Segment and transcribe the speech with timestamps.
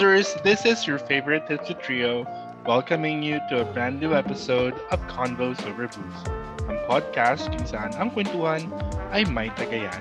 [0.00, 2.24] Hey Boozers, this is your favorite Tipsy Trio
[2.64, 6.20] welcoming you to a brand new episode of Convos Over Booze,
[6.72, 8.64] ang podcast kung saan ang kwentuhan
[9.12, 10.00] ay may tagayan.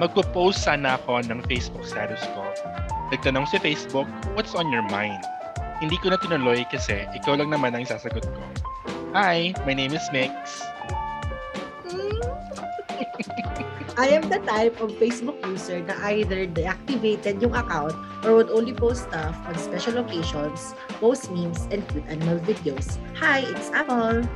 [0.00, 2.40] Magpo-post sana ako ng Facebook status ko.
[3.12, 5.20] Nagtanong si Facebook, what's on your mind?
[5.84, 8.42] Hindi ko na tinuloy kasi ikaw lang naman ang sasagot ko.
[9.12, 10.64] Hi, my name is Mix.
[13.94, 17.94] I am the type of Facebook user na either deactivated yung account
[18.26, 22.98] or would only post stuff on special occasions, post memes, and cute animal videos.
[23.14, 24.26] Hi, it's Apple!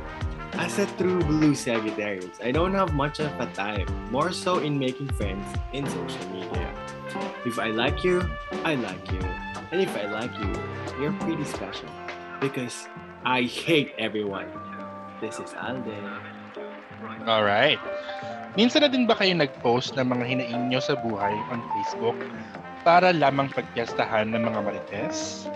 [0.55, 4.79] As a true blue Sagittarius, I don't have much of a time, more so in
[4.79, 5.43] making friends
[5.75, 6.71] in social media.
[7.43, 8.23] If I like you,
[8.63, 9.19] I like you.
[9.75, 10.55] And if I like you,
[11.03, 11.91] you're pretty special.
[12.39, 12.87] Because
[13.27, 14.47] I hate everyone.
[15.19, 16.07] This is Alden.
[17.27, 17.79] Alright.
[18.59, 22.19] Minsan na din ba kayo nag-post ng mga hinaing nyo sa buhay on Facebook
[22.83, 25.47] para lamang pagpiestahan ng mga marites?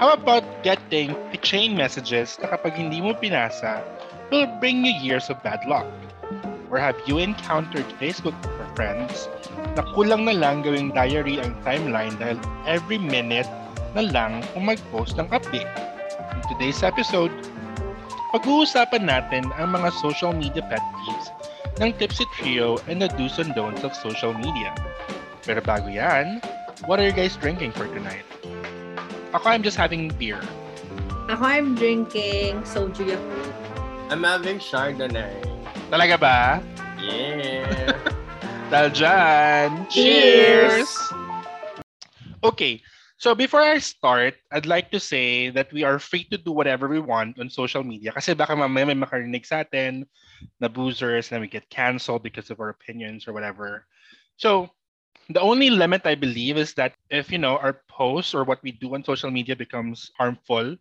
[0.00, 1.12] How about getting
[1.44, 3.84] chain messages na kapag hindi mo pinasa
[4.32, 5.84] will bring you years of bad luck?
[6.72, 9.28] Or have you encountered Facebook for friends
[9.76, 13.48] na kulang na lang gawing diary ang timeline dahil every minute
[13.92, 15.68] na lang kung mag-post ng update?
[16.32, 17.28] In today's episode,
[18.32, 21.28] pag-uusapan natin ang mga social media pet peeves
[21.78, 24.74] ng Tipsy Trio and the do's and don'ts of social media.
[25.46, 26.42] Pero bago yan,
[26.90, 28.26] what are you guys drinking for tonight?
[29.30, 30.42] Ako, I'm just having beer.
[31.30, 33.54] Ako, I'm drinking soju yakult.
[34.10, 35.38] I'm having Chardonnay.
[35.92, 36.38] Talaga ba?
[36.98, 37.94] Yeah!
[38.72, 40.90] Dahil dyan, Cheers!
[42.44, 42.82] Okay,
[43.16, 46.90] so before I start, I'd like to say that we are free to do whatever
[46.90, 50.04] we want on social media kasi baka mamaya may makarinig sa atin
[50.60, 53.86] na boozers and then we get canceled because of our opinions or whatever.
[54.36, 54.70] So
[55.28, 58.72] the only limit I believe is that if you know our posts or what we
[58.72, 60.76] do on social media becomes harmful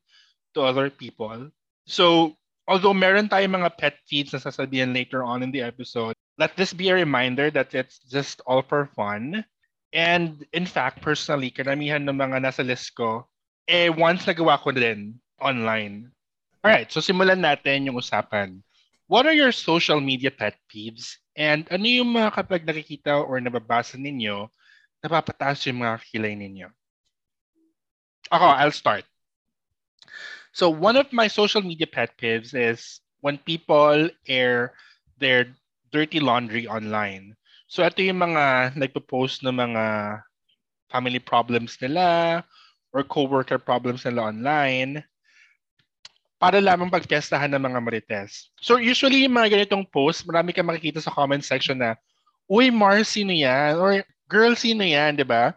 [0.54, 1.52] to other people.
[1.86, 2.36] So
[2.68, 6.72] although meron tayong mga pet feeds na sasabihin later on in the episode, let this
[6.72, 9.44] be a reminder that it's just all for fun.
[9.92, 13.26] And in fact, personally, karamihan ng mga nasa list ko,
[13.68, 16.12] eh once nagawa ko din online.
[16.64, 18.60] Alright, so simulan natin yung usapan.
[19.08, 21.16] What are your social media pet peeves?
[21.32, 24.52] And ano yung mga kapag nakikita or nababasa ninyo,
[25.00, 26.68] napapataas yung mga kilay ninyo?
[28.28, 29.08] Ako, I'll start.
[30.52, 34.76] So one of my social media pet peeves is when people air
[35.16, 35.56] their
[35.96, 37.32] dirty laundry online.
[37.72, 39.86] So ito yung mga nagpo-post ng mga
[40.92, 42.44] family problems nila
[42.92, 45.04] or coworker problems nila online
[46.38, 48.54] para lamang pagpiestahan ng mga marites.
[48.62, 51.98] So usually yung mga ganitong post, marami kang makikita sa comment section na,
[52.48, 53.76] Uy, Mars, sino yan?
[53.76, 55.20] Or, girl, sino yan?
[55.20, 55.52] di ba?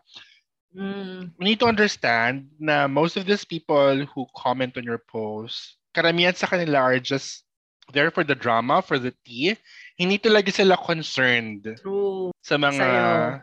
[0.74, 1.34] Mm.
[1.38, 6.34] We need to understand na most of these people who comment on your post, karamihan
[6.34, 7.42] sa kanila are just
[7.91, 9.58] there for the drama, for the tea.
[9.98, 12.30] Hindi talaga sila concerned True.
[12.41, 12.86] sa mga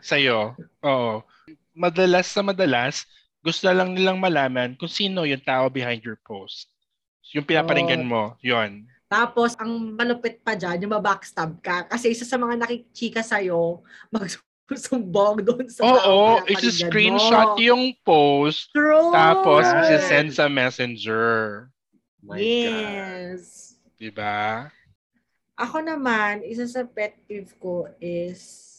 [0.00, 0.38] sayo.
[0.84, 1.12] Oo.
[1.76, 3.04] Madalas sa madalas,
[3.44, 6.72] gusto lang nilang malaman kung sino yung tao behind your post.
[7.36, 8.88] Yung pinaparinggan mo, yon.
[9.08, 11.88] Tapos, ang malupit pa dyan, yung mabackstab ka.
[11.88, 13.80] Kasi isa sa mga nakichika sa'yo,
[14.14, 17.68] magsusumbong doon sa Oo, na isi-screenshot paringgan mo.
[17.72, 19.12] yung post, True!
[19.12, 19.80] tapos Right.
[19.88, 21.68] isi-send sa messenger.
[22.20, 22.44] My God.
[22.44, 23.76] yes.
[23.96, 24.68] Diba?
[25.58, 28.76] Ako naman, isa sa pet peeve ko is,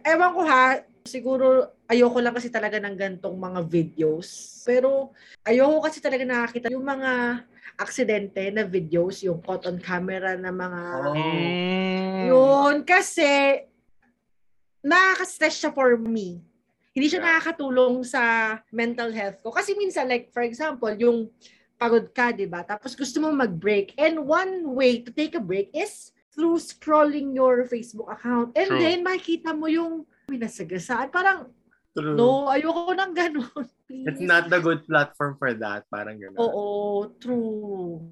[0.00, 4.62] ewan ko ha, siguro ayoko lang kasi talaga ng gantong mga videos.
[4.62, 7.42] Pero ayoko kasi talaga nakakita yung mga
[7.74, 10.80] aksidente na videos, yung caught on camera na mga...
[11.02, 11.16] Oh.
[12.30, 13.62] Yun, kasi
[14.86, 16.38] nakaka-stress siya for me.
[16.96, 17.28] Hindi siya Yeah.
[17.36, 18.22] nakakatulong sa
[18.72, 19.52] mental health ko.
[19.52, 21.28] Kasi minsan, like, for example, yung
[21.76, 22.64] pagod ka, di ba?
[22.64, 23.92] Tapos gusto mo mag-break.
[24.00, 28.56] And one way to take a break is through scrolling your Facebook account.
[28.56, 28.80] And True.
[28.80, 31.12] then, makikita mo yung pinasagasaan.
[31.12, 31.52] Parang,
[31.92, 32.16] True.
[32.16, 33.68] no, ayoko nang ganun.
[33.86, 34.26] It's Please.
[34.26, 35.86] not the good platform for that.
[35.86, 36.38] Parang gano'n.
[36.38, 38.02] Oo, true.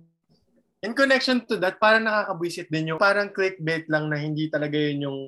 [0.80, 5.08] In connection to that, parang nakakabwisit din yung parang clickbait lang na hindi talaga yun
[5.08, 5.18] yung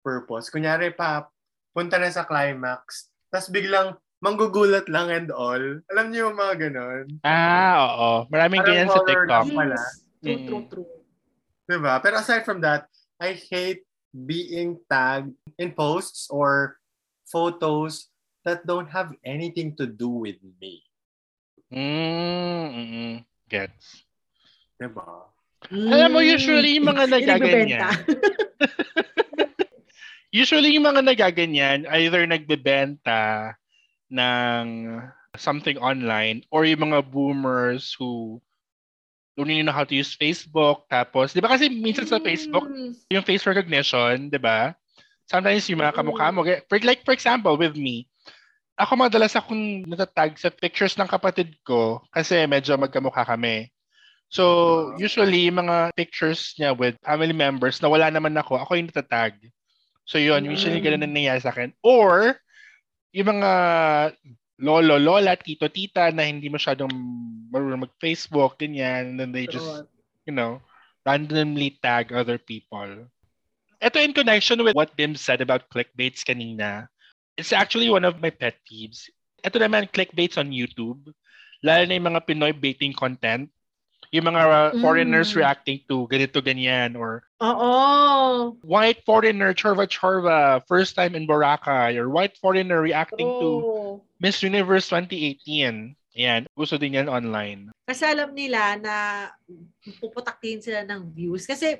[0.00, 0.52] purpose.
[0.52, 1.26] Kunyari pa,
[1.72, 5.58] punta na sa climax, tapos biglang manggugulat lang and all.
[5.88, 7.04] Alam niyo yung mga ganon?
[7.22, 8.10] Ah, oo.
[8.28, 9.44] Maraming Parang ganyan sa TikTok.
[9.50, 9.78] pala.
[9.78, 9.94] Yes.
[10.18, 10.46] True, Mm.
[10.46, 10.88] true, true.
[11.64, 11.94] Diba?
[11.98, 12.86] Pero aside from that,
[13.18, 16.76] I hate being tagged in posts or
[17.24, 18.10] photos
[18.48, 20.80] that don't have anything to do with me.
[21.68, 23.14] Mm, mm,
[23.52, 24.08] gets.
[24.80, 25.28] Diba?
[25.68, 27.92] Alam mo, usually yung mga Yung nagaganyan.
[30.28, 33.56] Usually yung mga nagaganyan, either nagbebenta
[34.12, 35.00] ng
[35.40, 38.36] something online or yung mga boomers who
[39.40, 40.84] don't really know how to use Facebook.
[40.92, 42.92] Tapos, di ba kasi minsan sa Facebook, Mm.
[43.08, 44.76] yung face recognition, di ba?
[45.30, 46.44] Sometimes yung mga kamukha mo.
[46.68, 48.08] For, like, for example, with me,
[48.78, 53.68] ako madalas akong natatag sa pictures ng kapatid ko kasi medyo magkamukha kami.
[54.28, 58.88] So, usually, yung mga pictures niya with family members na wala naman ako, ako yung
[58.92, 59.34] natatag.
[60.04, 61.72] So, yun, usually ganun ang nangyayari sa akin.
[61.80, 62.36] Or,
[63.16, 63.50] yung mga
[64.60, 66.92] lolo, lola, tito, tita na hindi masyadong
[67.48, 69.88] marunong mag-Facebook, ganyan, and then they just
[70.28, 70.60] you know,
[71.08, 73.08] randomly tag other people.
[73.80, 76.92] Ito in connection with what Bim said about clickbaits kanina.
[77.38, 79.06] It's actually one of my pet peeves.
[79.46, 81.14] Ito naman, clickbaits on YouTube.
[81.62, 83.46] Lalo na yung mga Pinoy baiting content.
[84.10, 85.36] Yung mga uh, foreigners Mm.
[85.38, 86.98] reacting to ganito, ganyan.
[86.98, 88.58] Or Oo.
[88.66, 91.94] white foreigner, chorva, chorva, first time in Boracay.
[91.94, 94.02] Or white foreigner reacting to True.
[94.18, 95.94] Miss Universe 2018.
[96.18, 97.70] Ayan, gusto din yan online.
[97.86, 98.94] Kasi alam nila na
[100.02, 101.46] puputaktin sila ng views.
[101.46, 101.78] Kasi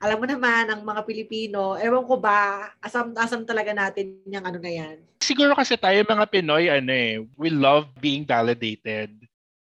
[0.00, 4.72] alam mo naman, ang mga Pilipino, ewan ko ba, asam-asam talaga natin yung ano na
[4.72, 4.96] yan.
[5.20, 9.12] siguro kasi tayo mga Pinoy, ano eh, we love being validated.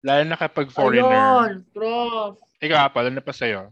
[0.04, 1.08] Lalo na kapag foreigner.
[1.08, 2.36] Ayun, true.
[2.60, 3.72] Ikaw, Apple, ano pa sa'yo?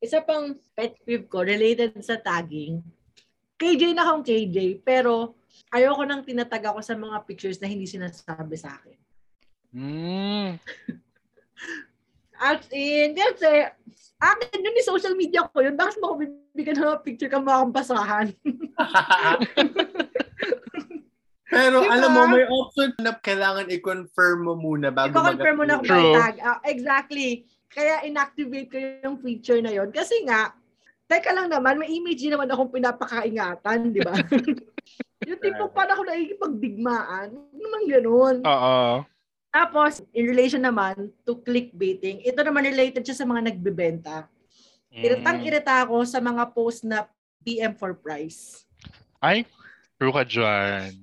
[0.00, 2.80] Isa pang pet peeve ko related sa tagging.
[3.60, 5.36] KJ na akong KJ, pero
[5.68, 8.98] ayoko nang tinatag ako sa mga pictures na hindi sinasabi sa akin.
[9.76, 10.56] Hmm.
[12.40, 13.68] As in, kasi,
[14.16, 15.76] akin yun ni social media ko yun.
[15.76, 18.32] Bakit mo ako bibigyan ng picture ka mga basahan?
[21.50, 21.92] Pero Diba?
[21.92, 26.14] alam mo, may option na kailangan i-confirm mo muna bago Iko-confirm mo na kung may
[26.14, 26.38] tag.
[26.40, 27.44] Ah, exactly.
[27.66, 30.54] Kaya inactivate ko yung feature na yon Kasi nga,
[31.10, 34.14] teka lang naman, may image naman akong pinapakaingatan, di ba?
[35.28, 37.28] yung tipo paano ako nakikipagdigmaan.
[37.34, 38.36] Ano naman ganun.
[38.46, 39.04] Oo.
[39.50, 44.30] Tapos, in relation naman to clickbaiting, ito naman related siya sa mga nagbebenta.
[44.90, 45.02] Hmm.
[45.02, 47.10] Iritang-irita ako sa mga post na
[47.42, 48.62] PM for price.
[49.18, 49.42] Ay,
[49.98, 50.94] true ka dyan.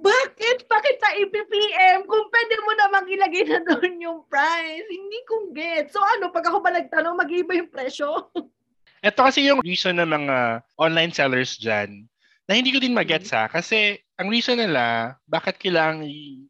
[0.00, 0.64] Bakit?
[0.64, 2.08] Bakit sa IPPM?
[2.08, 4.88] Kung pwede mo namang ilagay na doon yung price.
[4.88, 5.92] Hindi ko get.
[5.92, 8.32] So ano, pag ako ba nagtanong, mag-iba yung presyo?
[9.06, 12.09] Ito kasi yung reason ng mga online sellers dyan
[12.50, 13.46] na hindi ko din magets ha.
[13.46, 16.02] Kasi ang reason nila, bakit kailangan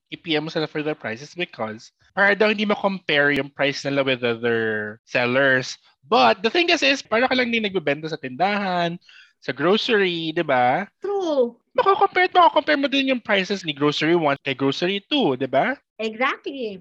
[0.09, 4.01] i-PM mo sila for the price is because para daw hindi ma-compare yung price nila
[4.01, 5.77] with other sellers.
[6.09, 8.97] But the thing is, is para ka lang din nagbebenta sa tindahan,
[9.45, 10.89] sa grocery, di ba?
[11.05, 11.61] True.
[11.77, 15.77] Makakompare at makakompare mo din yung prices ni grocery 1 kay grocery 2, di ba?
[16.01, 16.81] Exactly.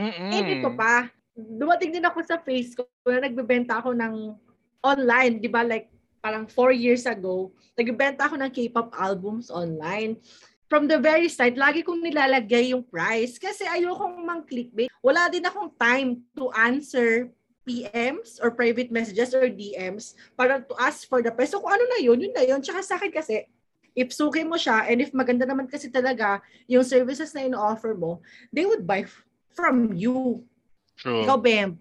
[0.00, 0.32] Mm-mm.
[0.32, 1.06] Eh, dito pa,
[1.36, 4.34] dumating din ako sa face ko na nagbebenta ako ng
[4.82, 5.62] online, di ba?
[5.62, 5.93] Like,
[6.24, 10.16] parang four years ago, nagbebenta ako ng K-pop albums online.
[10.72, 14.88] From the very start, lagi kong nilalagay yung price kasi ayokong mang clickbait.
[15.04, 17.28] Wala din akong time to answer
[17.68, 21.52] PMs or private messages or DMs para to ask for the price.
[21.52, 22.64] So kung ano na yun, yun na yun.
[22.64, 23.44] Tsaka sa akin kasi,
[23.92, 28.24] if suki mo siya and if maganda naman kasi talaga yung services na ino-offer mo,
[28.48, 29.04] they would buy
[29.52, 30.40] from you.
[30.96, 31.28] True.
[31.28, 31.76] Ikaw, Bem.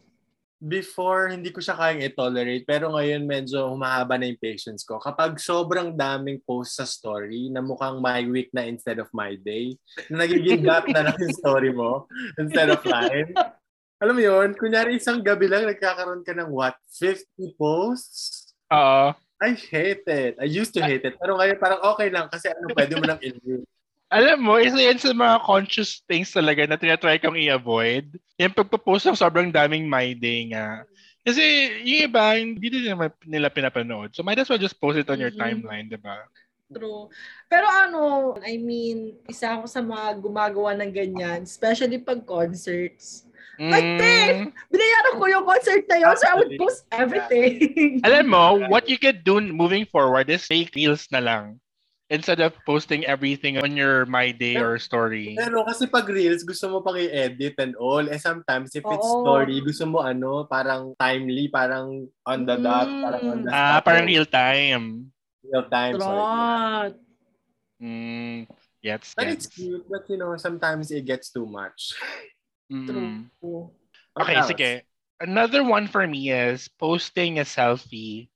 [0.63, 2.63] Before, hindi ko siya kayang i-tolerate.
[2.63, 4.95] Pero ngayon, medyo humahaba na yung patience ko.
[4.95, 9.75] Kapag sobrang daming post sa story na mukhang my week na instead of my day,
[10.07, 12.07] na nagiging dot na lang yung story mo
[12.39, 13.35] instead of line.
[13.99, 18.55] Alam mo yun, kunyari isang gabi lang nagkakaroon ka ng what, 50 posts?
[18.71, 19.11] Oo.
[19.43, 20.39] I hate it.
[20.39, 21.19] I used to hate it.
[21.19, 23.67] Pero ngayon parang okay lang kasi ano, pwede mo nang i-view.
[24.13, 28.13] Alam mo, isa yan sa mga conscious things talaga na tinatry kong i-avoid.
[28.37, 30.85] Yung pagpapost ng sobrang daming my day nga.
[31.25, 31.41] Kasi
[31.81, 34.13] yung iba, hindi din naman nila pinapanood.
[34.13, 35.41] So might as well just post it on your Mhm.
[35.41, 36.29] timeline, di ba?
[36.69, 37.09] True.
[37.49, 43.25] Pero ano, I mean, isa ako sa mga gumagawa ng ganyan, especially pag concerts.
[43.61, 48.01] Like, Mm, Binayaran ko yung concert na yun, so I would post everything.
[48.01, 48.43] alam mo,
[48.73, 51.61] what you could do moving forward is take reels na lang.
[52.13, 55.33] Instead of posting everything on your My Day or story.
[55.33, 58.05] Pero kasi pag reels, gusto mo pang i-edit and all.
[58.05, 59.25] Eh sometimes, if it's Oo.
[59.25, 63.01] story, gusto mo ano, parang timely, parang on the dot, Mm.
[63.01, 63.85] parang on the Ah, spot.
[63.89, 65.09] parang real time.
[65.41, 65.93] Real time.
[65.97, 66.05] Sorry.
[66.05, 66.93] Trot.
[67.81, 68.37] Mm,
[68.79, 69.33] yes, But yes.
[69.33, 71.97] it's cute, but you know, sometimes it gets too much.
[72.69, 72.87] Mm.
[73.41, 73.73] True.
[74.13, 74.49] Okay, What else?
[74.53, 74.71] sige.
[75.17, 78.29] Another one for me is posting a selfie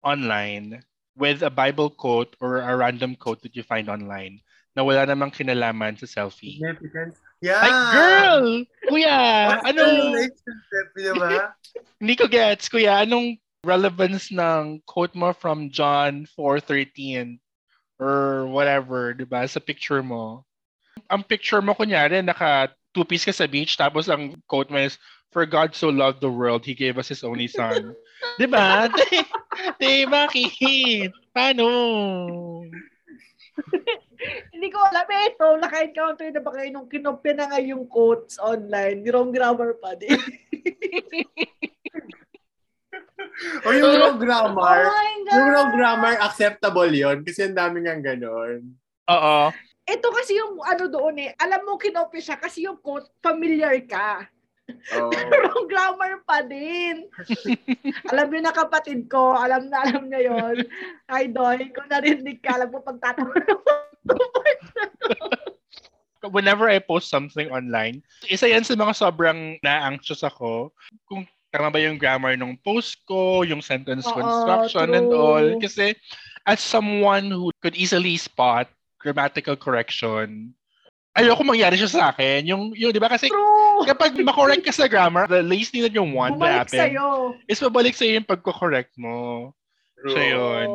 [0.00, 0.80] online
[1.18, 4.40] with a Bible quote or a random quote that you find online
[4.76, 6.62] na wala namang kinalaman sa selfie.
[6.62, 7.18] Significance.
[7.42, 7.62] Yeah!
[7.62, 8.42] Ay, girl!
[8.90, 9.20] Kuya,
[9.50, 9.82] What's ano?
[9.84, 11.30] relationship, di ba?
[12.00, 13.02] Hindi ko gets, kuya.
[13.02, 17.38] Anong relevance ng quote mo from John 4.13
[17.98, 20.48] or whatever, di ba, sa picture mo?
[21.06, 24.98] ang picture mo kunyari, naka two-piece ka sa beach, tapos ang quote mo is,
[25.28, 27.92] For God so loved the world, He gave us His only Son.
[28.38, 28.86] Di ba?
[29.80, 31.10] Di, bakit?
[31.34, 31.66] Paano?
[34.54, 35.46] Hindi ko alam eh, ito.
[35.58, 39.06] Naka-encounter na ba kayo nung kinopya na nga yung quotes online?
[39.06, 40.18] Wrong grammar pa din.
[43.38, 44.90] O yung wrong grammar.
[44.90, 48.74] oh yung wrong grammar, acceptable yon Kasi ang dami nga ganon.
[49.06, 49.54] Oo.
[49.88, 51.30] Ito kasi yung ano doon eh.
[51.38, 54.26] Alam mo kinopya siya kasi yung quote, familiar ka.
[54.92, 55.10] Oh.
[55.32, 57.08] Wrong grammar pa din.
[58.12, 60.56] alam niyo na kapatid ko, alam na alam niya yon.
[61.08, 63.32] Ay, Doy, kung narinig ka, alam mo pagtatawa
[66.34, 70.74] Whenever I post something online, isa yan sa mga sobrang na-anxious ako.
[71.06, 75.16] Kung tama ba yung grammar ng post ko, yung sentence Oo, construction and true.
[75.16, 75.46] all.
[75.62, 75.96] Kasi
[76.44, 80.52] as someone who could easily spot grammatical correction,
[81.14, 82.44] ayoko mangyari siya sa akin.
[82.50, 83.57] Yung, yung di ba kasi True!
[83.90, 87.06] kapag makorrect ka sa grammar, the least thing that you want to Bumalik happen sa'yo.
[87.46, 89.50] is mabalik sa'yo yung pagko-correct mo.
[90.06, 90.68] So, yun.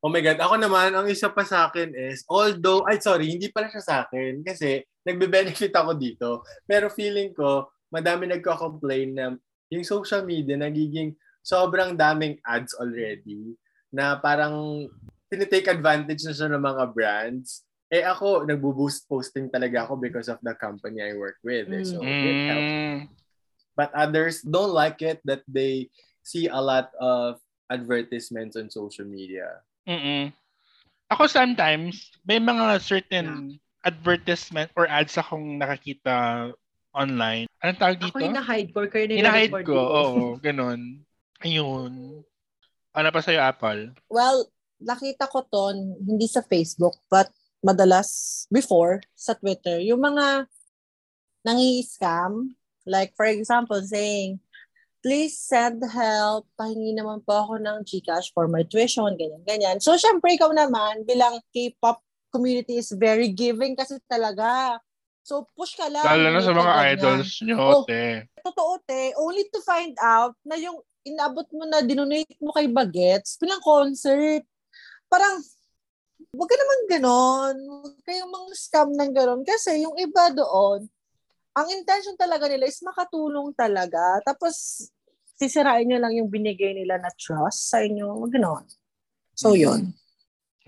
[0.00, 0.40] Oh my God.
[0.40, 3.96] Ako naman, ang isa pa sa akin is, although, ay sorry, hindi pala siya sa
[4.06, 6.28] akin kasi nagbe-benefit ako dito.
[6.64, 9.36] Pero feeling ko, madami nagko-complain na
[9.70, 13.54] yung social media nagiging sobrang daming ads already
[13.90, 14.86] na parang
[15.30, 17.62] tinitake advantage na siya ng mga brands.
[17.90, 21.66] Eh ako, nagbo-boost posting talaga ako because of the company I work with.
[21.74, 21.82] Eh.
[21.82, 22.70] So, it helps.
[22.70, 22.98] Mm,
[23.74, 25.90] But others don't like it that they
[26.22, 29.62] see a lot of advertisements on social media.
[29.88, 30.30] mm
[31.10, 36.54] Ako sometimes, may mga certain advertisement or ads akong nakakita
[36.94, 37.50] online.
[37.58, 38.14] Anong tawag dito?
[38.14, 38.80] Ako yung na-hide ko.
[38.86, 39.74] Hinahide ko.
[39.74, 41.02] Oo, ganun.
[41.42, 42.22] Ayun.
[42.94, 43.90] Ano pa sa'yo, Apple?
[44.06, 44.46] Well,
[44.78, 47.28] nakita ko to hindi sa Facebook but
[47.60, 49.80] madalas before sa Twitter.
[49.84, 50.48] Yung mga
[51.44, 52.52] nangi-scam,
[52.84, 54.40] like for example saying,
[55.00, 59.80] please send help, pahingi naman po ako ng Gcash for my tuition, ganyan-ganyan.
[59.80, 64.76] So, syempre, ikaw naman, bilang K-pop community is very giving kasi talaga.
[65.24, 66.04] So, push ka lang.
[66.04, 66.92] Lalo na sa ganyan, mga ganyan.
[66.96, 67.84] idols nyo, Oh.
[67.88, 68.28] te.
[68.40, 73.40] totoo te, only to find out na yung inabot mo na dinonate mo kay Bagets,
[73.40, 74.44] pinang concert.
[75.08, 75.40] Parang,
[76.34, 77.56] wag ka naman ganon.
[77.58, 79.42] Huwag kayong mga scam ng ganon.
[79.42, 80.86] Kasi yung iba doon,
[81.50, 84.22] ang intention talaga nila is makatulong talaga.
[84.22, 84.86] Tapos,
[85.34, 88.22] sisirain nyo lang yung binigay nila na trust sa inyo.
[88.22, 88.64] Wag ganon.
[89.34, 89.90] So, yun.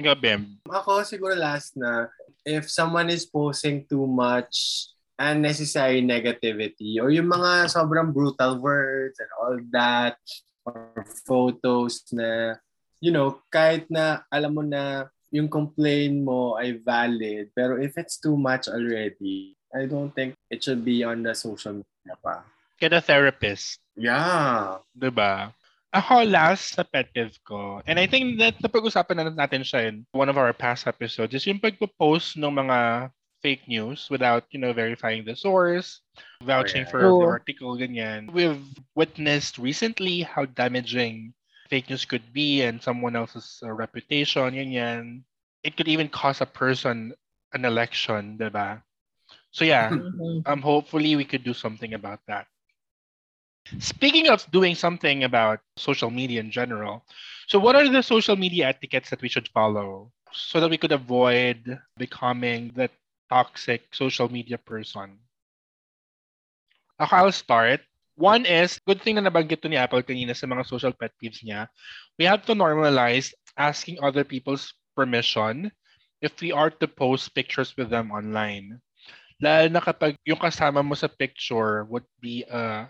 [0.01, 0.59] Ikaw, Bem.
[0.67, 2.11] Ako siguro last na,
[2.43, 4.89] if someone is posting too much
[5.21, 10.19] unnecessary negativity or yung mga sobrang brutal words and all that
[10.67, 12.59] or photos na,
[12.99, 18.21] you know, kahit na alam mo na yung complaint mo ay valid, pero if it's
[18.21, 22.45] too much already, I don't think it should be on the social media pa.
[22.77, 23.81] Get a therapist.
[23.97, 24.85] Yeah.
[24.93, 25.57] Diba?
[25.93, 30.09] Ako last sa pet peeve ko, and I think that napag-usapan na natin siya in
[30.17, 33.13] one of our past episodes, is yung pagpo-post ng mga
[33.45, 36.01] fake news without, you know, verifying the source,
[36.41, 36.93] vouching yeah.
[36.93, 37.21] for True.
[37.21, 38.33] the article, ganyan.
[38.33, 38.65] We've
[38.97, 41.37] witnessed recently how damaging
[41.73, 45.25] fake news could be and someone else's uh, reputation, ganyan.
[45.65, 47.15] It could even cost a person
[47.55, 48.83] an election, diba?
[49.53, 50.45] So yeah, Mhm.
[50.47, 52.47] um, hopefully we could do something about that.
[53.81, 57.05] Speaking of doing something about social media in general,
[57.49, 60.93] so what are the social media etiquettes that we should follow so that we could
[60.93, 62.91] avoid becoming the
[63.31, 65.19] toxic social media person?
[66.99, 67.81] Ako, I'll start.
[68.17, 71.41] One is, good thing na nabanggit to ni Apple kanina sa mga social pet peeves
[71.45, 71.69] niya,
[72.21, 75.73] we have to normalize asking other people's permission
[76.21, 78.81] if we are to post pictures with them online.
[79.43, 82.89] Lalo na kapag yung kasama mo sa picture would be a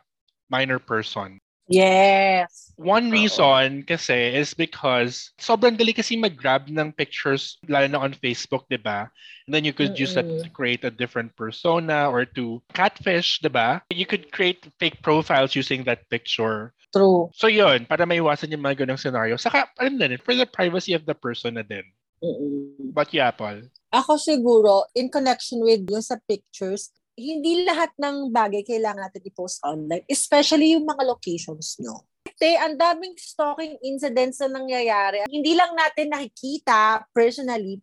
[0.52, 1.41] minor person.
[1.72, 2.76] Yes.
[2.76, 3.16] One Oo.
[3.16, 8.80] reason kasi is because sobrang dali kasi mag-grab ng pictures lalo na on Facebook, 'di
[8.84, 9.08] ba?
[9.48, 10.52] And then you could use that to Mm-mm.
[10.52, 13.80] create a different persona or to catfish, 'di ba?
[13.88, 16.76] You could create fake profiles using that picture.
[16.92, 17.32] True.
[17.32, 19.40] So yun, para maiwasan yung mga ganong scenario.
[19.40, 21.84] Saka, ano na rin, for the privacy of the person na din.
[22.20, 22.92] Mm-mm.
[22.92, 23.64] But yeah, Paul.
[23.92, 29.60] Ako siguro, in connection with yung sa pictures, hindi lahat ng bagay kailangan natin i-post
[29.62, 32.08] online, especially yung mga locations nyo.
[32.24, 35.26] Kasi ang daming stalking incidents na nangyayari.
[35.28, 37.78] Hindi lang natin nakikita personally.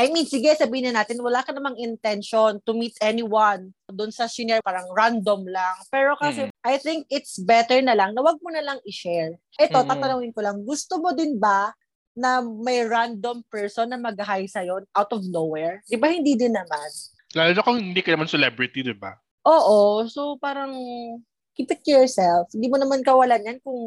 [0.00, 4.24] I mean, sige, sabihin na natin, wala ka namang intention to meet anyone doon sa
[4.24, 5.76] senior, parang random lang.
[5.92, 9.36] Pero kasi, I think it's better na lang na wag mo na lang i-share.
[9.60, 9.88] Ito, Mm.
[9.92, 11.76] tatanungin ko lang, gusto mo din ba
[12.16, 15.84] na may random person na mag-hi sa'yo out of nowhere.
[15.84, 16.88] Di ba hindi din naman?
[17.34, 19.14] Lalo na kung hindi ka naman celebrity, di ba?
[19.46, 20.02] Oo.
[20.10, 20.74] So, parang
[21.54, 22.50] keep it to yourself.
[22.50, 23.78] Hindi mo naman kawalan yan kung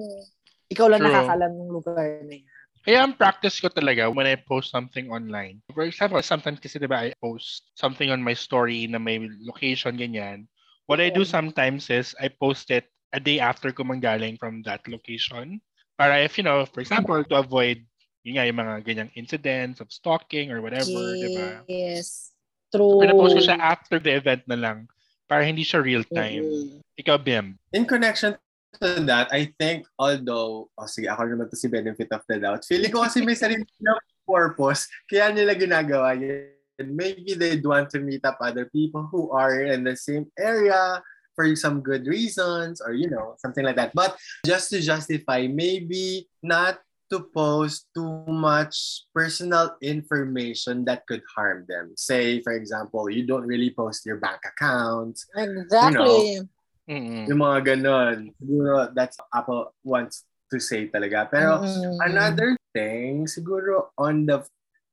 [0.71, 1.11] ikaw lang True.
[1.11, 2.51] nakakalam ng lugar na yan.
[2.83, 5.63] Kaya ang practice ko talaga when I post something online.
[5.71, 10.51] For example, sometimes kasi diba I post something on my story na may location, ganyan.
[10.83, 14.83] What I do sometimes is I post it a day after ko manggaling from that
[14.91, 15.63] location.
[15.95, 17.87] Para if, you know, for example, to avoid
[18.23, 21.63] yun nga, yung mga ganyang incidents of stalking or whatever, diba?
[21.67, 22.32] Yes.
[22.73, 23.05] True.
[23.05, 24.89] Pinapost ko siya after the event na lang
[25.29, 26.41] para hindi siya real time.
[26.41, 26.81] Mm.
[26.97, 27.57] Ikaw, Bim.
[27.73, 28.33] In connection
[28.81, 32.65] to that, I think although, oh sige, ako naman to si benefit of the doubt.
[32.65, 33.93] Feeling ko kasi may sarili na
[34.25, 36.49] purpose, kaya nila ginagawa yun.
[36.81, 40.97] Maybe they'd want to meet up other people who are in the same area
[41.37, 43.93] for some good reasons or, you know, something like that.
[43.93, 46.81] But just to justify, maybe not
[47.13, 51.93] to post too much personal information that could harm them.
[51.93, 56.41] Say, for example, you don't really post your bank account, Exactly.
[56.89, 57.29] Mm-mm.
[57.29, 58.33] yung mga ganon.
[58.41, 61.29] Siguro that's Apple wants to say talaga.
[61.29, 61.97] Pero Mm.
[62.03, 64.41] another thing, siguro on the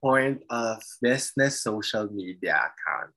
[0.04, 3.10] point of business social media account.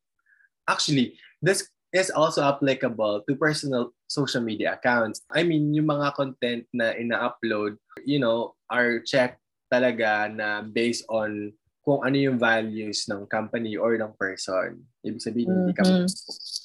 [0.66, 5.26] Actually, this is also applicable to personal social media accounts.
[5.34, 9.42] I mean, yung mga content na ina-upload, you know, are checked
[9.74, 11.50] talaga na based on
[11.82, 14.86] kung ano yung values ng company or ng person.
[15.02, 16.08] Ibig sabihin, hindi ka Mhm.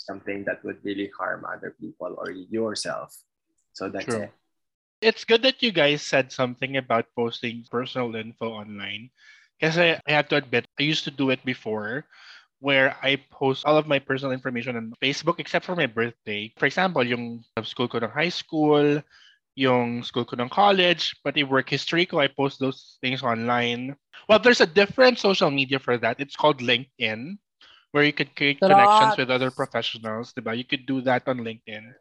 [0.05, 3.17] something that would really harm other people or yourself.
[3.73, 4.29] So that's True.
[4.29, 4.33] it.
[5.01, 9.11] It's good that you guys said something about posting personal info online.
[9.59, 12.07] Kasi I have to admit, I used to do it before
[12.61, 16.53] where I post all of my personal information on Facebook except for my birthday.
[16.59, 19.03] For example, yung school ko ng high school,
[19.55, 23.97] yung school ko ng college, But pati work history ko, I post those things online.
[24.29, 26.21] Well, there's a different social media for that.
[26.21, 27.39] It's called LinkedIn,
[27.91, 30.57] where you could create connections with other professionals, diba?
[30.57, 31.95] You could do that on LinkedIn.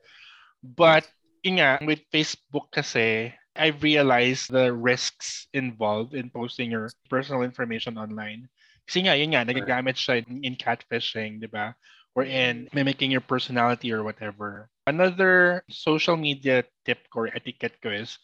[0.62, 1.06] But,
[1.44, 7.98] yun nga, with Facebook kasi, I realized the risks involved in posting your personal information
[7.98, 8.50] online.
[8.88, 11.76] Kasi nga, yun nga, nagagamit siya in, in catfishing, di ba?
[12.16, 14.72] Or in mimicking your personality or whatever.
[14.88, 18.18] Another social media tip or etiquette ko is,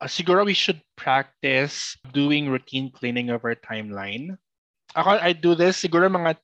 [0.00, 4.38] uh, siguro we should practice doing routine cleaning of our timeline.
[4.94, 6.38] Ako, I do this siguro mga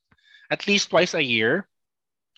[0.51, 1.65] at least twice a year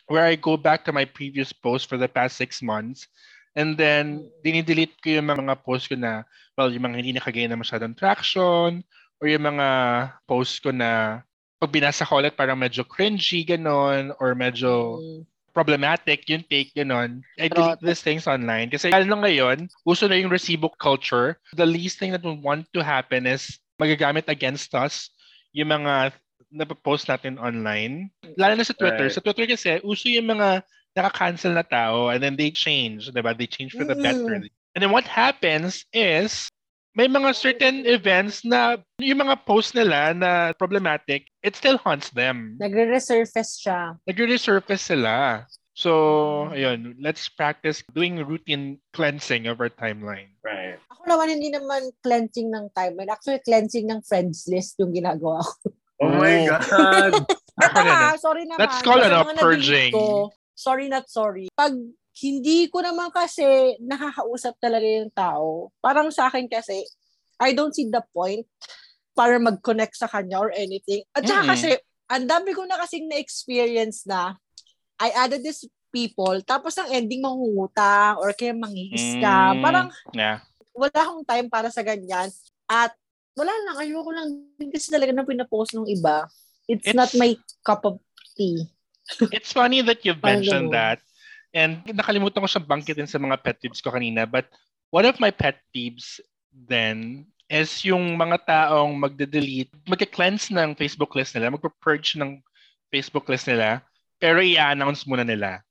[0.07, 3.09] where I go back to my previous post for the past six months
[3.57, 6.23] and then dinidelete ko yung mga post ko na,
[6.55, 8.85] well, yung mga hindi nakagain na masyadong traction
[9.21, 9.67] or yung mga
[10.29, 11.21] post ko na
[11.57, 15.21] pag binasa ko ulit parang medyo cringy, ganon, or medyo Mm.
[15.57, 17.25] problematic yung take, ganon.
[17.41, 18.69] I delete these things online.
[18.69, 21.41] Kasi lalo na ngayon, uso na yung resibo culture.
[21.57, 25.09] The least thing that we want to happen is magagamit against us
[25.57, 26.13] yung mga
[26.53, 28.13] napopost natin online.
[28.37, 29.09] Lalo na sa Twitter.
[29.09, 29.17] Right.
[29.17, 30.61] Sa Twitter kasi, uso yung mga
[30.93, 33.33] naka-cancel na tao and then they change, diba?
[33.33, 34.05] They change for the Mm.
[34.05, 34.33] better.
[34.77, 36.53] And then what happens is,
[36.97, 42.57] may mga certain events na yung mga post nila na problematic, it still haunts them.
[42.57, 43.93] Nagre-resurface siya.
[44.09, 45.45] Nagre-resurface sila.
[45.77, 50.33] So, ayun, let's practice doing routine cleansing of our timeline.
[50.41, 50.81] Right.
[50.89, 53.13] Ako naman, hindi naman cleansing ng timeline.
[53.13, 55.69] Actually, cleansing ng friends list yung ginagawa ko.
[56.01, 56.57] Oh my Oh.
[56.65, 57.13] God.
[57.61, 58.17] Ako rin, eh.
[58.17, 58.69] sorry naman.
[58.73, 59.91] Sa ano, mga na-delete purging.
[60.57, 61.45] Sorry not sorry.
[61.53, 61.77] Pag
[62.17, 66.81] hindi ko naman kasi nakakausap talaga yung tao, parang sa akin kasi,
[67.37, 68.49] I don't see the point
[69.13, 71.05] para mag-connect sa kanya or anything.
[71.13, 71.51] At saka Mm-mm.
[71.53, 71.69] kasi,
[72.09, 74.33] ang dami ko na kasing na-experience na
[74.97, 79.61] I added these people, tapos ang ending mangungutang or kaya manghi-scam.
[79.61, 80.41] Mm, Parang yeah.
[80.73, 82.33] wala akong time para sa ganyan.
[82.65, 82.97] At
[83.37, 84.27] wala lang, ayoko lang
[84.57, 86.25] din kasi talaga na pinapost ng iba.
[86.65, 88.01] It's, It's- not my cup of
[88.33, 88.65] tea.
[89.31, 90.99] It's funny that you've mentioned that.
[91.55, 94.27] And nakalimutan ko siyang bangkitin sa mga pet peeves ko kanina.
[94.27, 94.51] But
[94.91, 96.19] one of my pet peeves
[96.51, 102.43] then is yung mga taong magde-delete, magka-cleanse ng Facebook list nila, magpa-purge ng
[102.91, 103.79] Facebook list nila,
[104.19, 105.63] pero i-announce muna nila.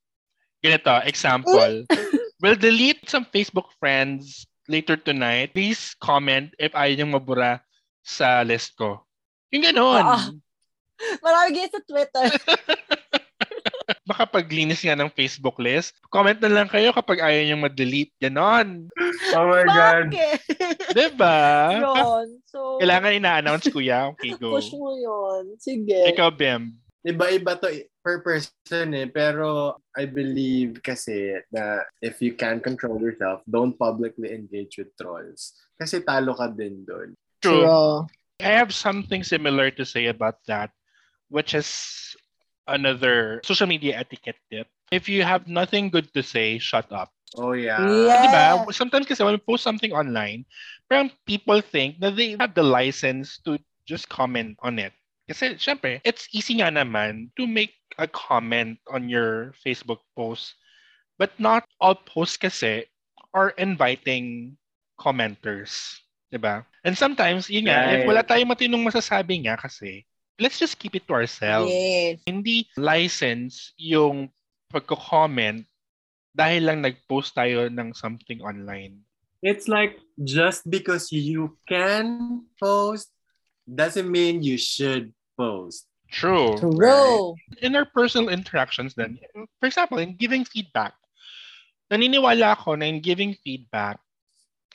[0.64, 1.84] Ganito, example.
[2.40, 5.52] we'll delete some Facebook friends later tonight.
[5.52, 7.60] Please comment if ayaw niyong mabura
[8.00, 9.04] sa list ko.
[9.52, 10.00] Yung ganon.
[10.00, 10.32] Ah.
[11.20, 12.26] Marami ganyan sa Twitter.
[14.06, 18.14] baka paglinis nga ng Facebook list, comment na lang kayo kapag ayaw niyong ma-delete.
[18.22, 18.86] Ganon.
[19.34, 20.14] Oh my God.
[20.14, 20.40] Bakit?
[20.94, 21.38] Diba?
[21.82, 22.26] yun.
[22.46, 24.14] So, Kailangan ina-announce kuya.
[24.14, 24.54] Okay, go.
[24.54, 25.58] push mo yun.
[25.58, 26.06] Sige.
[26.14, 26.78] Ikaw, Bim.
[27.02, 27.70] Iba-iba to
[28.02, 29.10] per person eh.
[29.10, 35.54] Pero I believe kasi na if you can control yourself, don't publicly engage with trolls.
[35.74, 37.14] Kasi talo ka din doon.
[37.42, 37.62] True.
[37.66, 37.94] True.
[38.42, 40.70] I have something similar to say about that,
[41.30, 41.66] which is
[42.68, 44.66] another social media etiquette tip.
[44.90, 47.10] If you have nothing good to say, shut up.
[47.34, 47.82] Oh yeah.
[47.82, 48.22] Yeah.
[48.22, 48.44] Di ba?
[48.70, 50.46] Sometimes kasi when we post something online,
[50.86, 54.94] parang people think that they have the license to just comment on it.
[55.26, 60.54] Kasi syempre, it's easy nga naman to make a comment on your Facebook post.
[61.18, 62.86] But not all posts kasi
[63.34, 64.54] are inviting
[65.00, 65.98] commenters.
[66.30, 66.62] Diba?
[66.86, 68.08] And sometimes, yun nga, if Right.
[68.08, 70.06] wala tayong matinong masasabi nga kasi,
[70.38, 71.72] let's just keep it to ourselves.
[71.72, 72.20] Yes.
[72.26, 74.28] Hindi license yung
[74.72, 75.64] pagko-comment
[76.36, 79.00] dahil lang nag-post tayo ng something online.
[79.40, 83.12] It's like just because you can post
[83.64, 85.88] doesn't mean you should post.
[86.10, 86.56] True.
[86.58, 87.34] True.
[87.62, 89.18] In our personal interactions then,
[89.60, 90.94] for example, in giving feedback,
[91.90, 93.98] naniniwala ako na in giving feedback,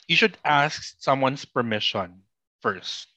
[0.08, 2.20] you should ask someone's permission
[2.60, 3.11] first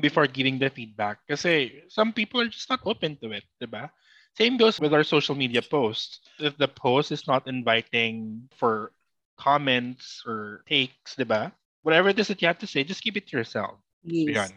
[0.00, 1.20] before giving the feedback.
[1.28, 3.90] Kasi some people are just not open to it, diba?
[4.38, 6.20] Same goes with our social media posts.
[6.38, 8.92] If the post is not inviting for
[9.36, 11.52] comments or takes, diba?
[11.82, 13.80] Whatever it is that you have to say, just keep it to yourself.
[14.04, 14.48] Yes.
[14.48, 14.52] Yan.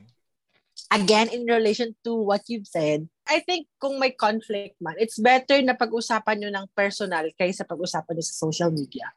[0.93, 5.57] Again, in relation to what you've said, I think kung may conflict man, it's better
[5.61, 9.09] na pag-usapan nyo ng personal kaysa pag-usapan nyo sa social media.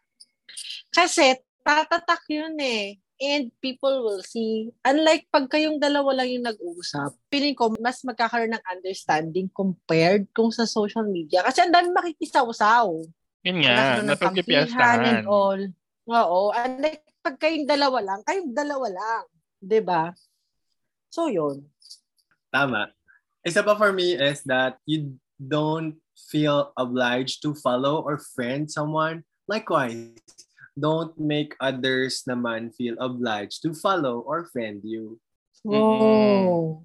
[0.88, 2.96] Kasi tatatak yun eh.
[3.16, 4.68] And people will see.
[4.84, 10.52] Unlike pag kayong dalawa lang yung nag-uusap, feeling ko mas magkakaroon ng understanding compared kung
[10.52, 11.40] sa social media.
[11.40, 12.92] Kasi ang dami makikisaw-saw.
[13.46, 15.00] Yun nga, napagpipiyastahan.
[15.00, 15.60] and all.
[16.12, 16.52] Oo.
[16.52, 19.24] Unlike pag kayong dalawa lang, kayong dalawa lang.
[19.58, 20.12] 'Di ba?
[21.10, 21.64] So, yun.
[22.52, 22.92] Tama.
[23.46, 25.96] Isa pa for me is that you don't
[26.28, 29.22] feel obliged to follow or friend someone.
[29.46, 30.18] Likewise,
[30.76, 35.18] don't make others naman feel obliged to follow or friend you.
[35.64, 36.84] Oh.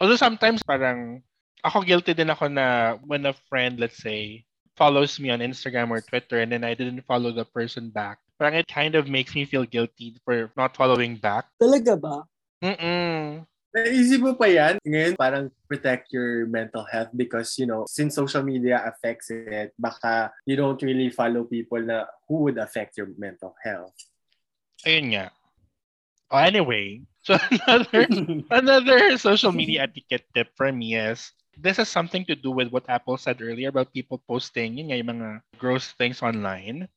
[0.00, 1.22] Although sometimes parang
[1.62, 6.00] ako guilty din ako na when a friend, let's say, follows me on Instagram or
[6.00, 8.18] Twitter and then I didn't follow the person back.
[8.38, 11.46] Parang it kind of makes me feel guilty for not following back.
[11.60, 12.16] Talaga ba?
[12.64, 13.46] Mm-mm.
[13.72, 14.76] Naisip mo pa yan?
[14.84, 20.28] Ngayon, parang protect your mental health because, you know, since social media affects it, baka
[20.44, 23.96] you don't really follow people na who would affect your mental health.
[24.84, 25.26] Ayun nga.
[26.28, 28.04] Oh, anyway, so another
[28.60, 32.88] another social media etiquette tip for me is this has something to do with what
[32.92, 36.88] Apple said earlier about people posting yun nga, yung mga gross things online.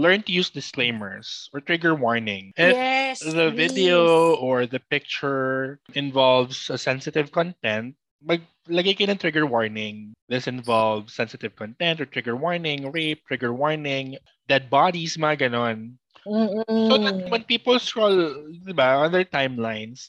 [0.00, 2.56] Learn to use disclaimers or trigger warning.
[2.56, 3.20] If yes.
[3.20, 10.16] the video or the picture involves a sensitive content, maglagay kayo ng trigger warning.
[10.32, 14.16] This involves sensitive content or trigger warning, rape, trigger warning,
[14.48, 16.00] dead bodies, mga ganon.
[16.24, 20.08] So that when people scroll, di ba, on their timelines,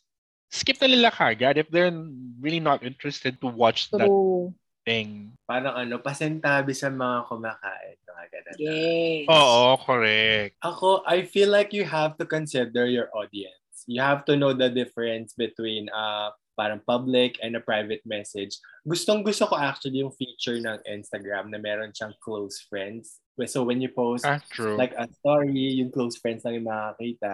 [0.52, 1.92] skip na nila kagad if they're
[2.40, 4.56] really not interested to watch that True.
[4.86, 5.34] Thing.
[5.46, 7.98] Parang ano, pasintabi sa mga kumakain.
[8.02, 8.58] Mga ganun.
[8.58, 9.26] Yes.
[9.30, 10.54] Oo, correct.
[10.62, 13.86] Ako, I feel like you have to consider your audience.
[13.86, 18.58] You have to know the difference between uh, parang public and a private message.
[18.86, 23.18] Gustong gusto ko actually yung feature ng Instagram na meron siyang close friends.
[23.50, 24.78] So when you post Ah, true.
[24.78, 27.34] like a story, yung close friends lang yung makakita.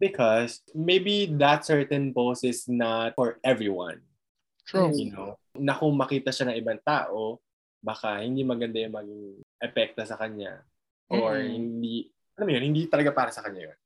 [0.00, 4.00] Because maybe that certain post is not for everyone.
[4.64, 4.90] True.
[4.92, 7.38] You know, na kung makita siya ng ibang tao,
[7.84, 9.24] baka hindi maganda yung maging
[9.60, 10.64] epekta sa kanya.
[11.12, 11.52] Or Mm.
[11.52, 13.78] hindi, alam mo yun, hindi talaga para sa kanya yun.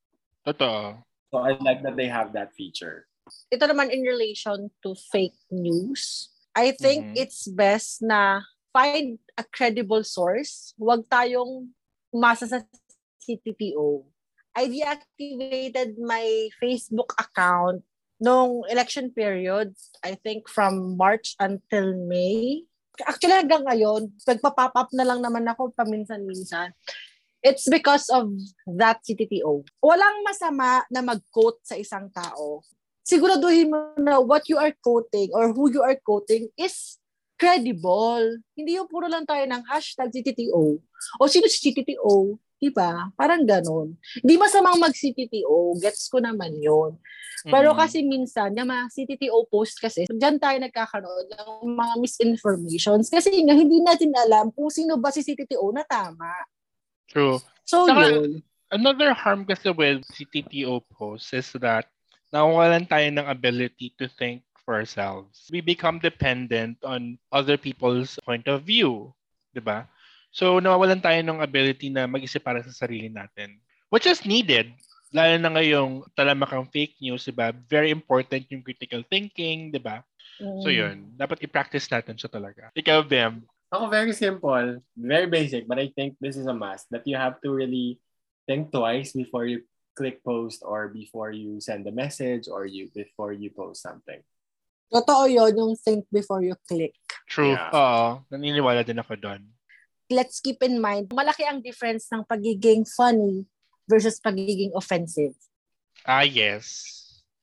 [0.46, 1.02] Totoo.
[1.28, 3.04] So I like that they have that feature.
[3.52, 6.32] Ito naman in relation to fake news.
[6.56, 7.16] I think Mhm.
[7.20, 8.40] it's best na
[8.72, 10.72] find a credible source.
[10.80, 11.68] Huwag tayong
[12.08, 12.64] umasa sa
[13.20, 14.08] CTTO.
[14.56, 17.84] I deactivated my Facebook account
[18.18, 22.66] nung election period, I think from March until May.
[23.07, 26.74] Actually, hanggang ngayon, nagpa-pop up na lang naman ako paminsan-minsan.
[27.38, 28.35] It's because of
[28.66, 29.62] that CTTO.
[29.78, 32.66] Walang masama na mag-quote sa isang tao.
[33.07, 36.98] Siguraduhin mo na what you are quoting or who you are quoting is
[37.38, 38.42] credible.
[38.59, 40.83] Hindi yung puro lang tayo ng hashtag CTTO.
[41.22, 42.35] O sino si CTTO?
[42.59, 43.14] Diba?
[43.14, 43.94] Parang ganon.
[44.18, 45.79] Hindi masamang mag-CTTO.
[45.79, 46.99] Gets ko naman yon
[47.47, 47.79] pero Mm.
[47.79, 53.07] kasi minsan, yung mga CTTO post kasi, dyan tayo nagkakaroon ng mga misinformations.
[53.07, 56.27] Kasi nga, hindi natin alam kung sino ba si CTTO na tama.
[57.07, 57.38] True.
[57.62, 58.42] So, Saka- yun.
[58.68, 61.88] Another harm kasi with CTTO posts is that
[62.29, 65.49] nawawalan tayo ng ability to think for ourselves.
[65.49, 69.16] We become dependent on other people's point of view.
[69.57, 69.88] 'di ba?
[70.38, 73.59] So, nawawalan tayo ng ability na mag-isip para sa sarili natin.
[73.90, 74.70] Which is needed.
[75.11, 77.51] Lalo na ngayong talamakang fake news, 'di ba?
[77.66, 80.07] Very important yung critical thinking, 'di ba?
[80.62, 82.70] So yun, dapat i-practice natin siya talaga.
[82.79, 87.05] Ikaw, Bem, Ako very simple, very basic, but I think this is a must that
[87.05, 88.01] you have to really
[88.48, 93.37] think twice before you click post or before you send a message or you before
[93.37, 94.24] you post something.
[94.88, 96.96] Totoo yun, yung think before you click.
[97.29, 97.61] True.
[97.61, 97.68] Yeah.
[97.77, 99.44] Oo, naniniwala din ako doon.
[100.09, 103.44] Let's keep in mind, malaki ang difference ng pagiging funny
[103.85, 105.37] versus pagiging offensive.
[106.01, 106.97] Ah, yes.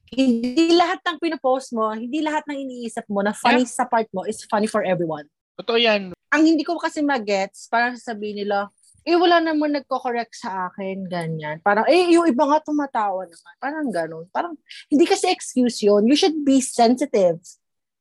[0.09, 4.25] Hindi lahat ng pinopost mo, hindi lahat ng iniisip mo na funny sa part mo
[4.25, 5.29] is funny for everyone.
[5.61, 6.17] Totoo yan.
[6.33, 8.73] Ang hindi ko kasi magets, parang sasabihin nila,
[9.05, 11.61] eh wala naman nagko-correct sa akin, ganyan.
[11.61, 13.53] Parang, eh yung iba nga tumatawa naman.
[13.61, 14.25] Parang ganun.
[14.33, 14.57] Parang,
[14.89, 16.09] hindi kasi excuse yun.
[16.09, 17.37] You should be sensitive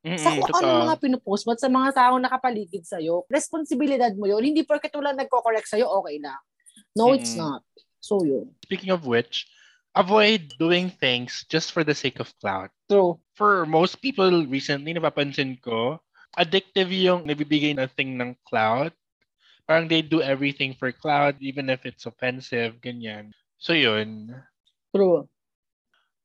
[0.04, 3.24] Mm-mm, sa kung ano mga pinupost mo at sa mga taong nakapaligid sa'yo.
[3.32, 4.44] Responsibilidad mo yun.
[4.44, 6.36] Hindi porket wala nagko-correct sa'yo, okay lang.
[6.92, 7.40] No, it's Mm-mm.
[7.40, 7.64] not.
[8.04, 8.52] So yun.
[8.68, 9.48] Speaking of which,
[9.96, 12.68] avoid doing things just for the sake of clout.
[12.84, 13.16] True.
[13.32, 16.04] For most people recently, napapansin ko,
[16.36, 18.92] addictive yung nabibigay na thing ng clout.
[19.64, 23.32] Parang they do everything for clout, even if it's offensive, ganyan.
[23.56, 24.36] So yun.
[24.92, 25.24] True.